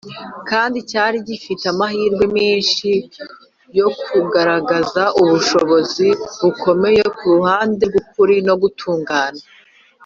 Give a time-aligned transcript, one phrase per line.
[0.49, 2.89] kandi cyari gifite amahirwe menshi
[3.79, 6.07] yo kugaragaza ubushobozi
[6.41, 9.41] bukomeye ku ruhande rw’ukuri no gutungana.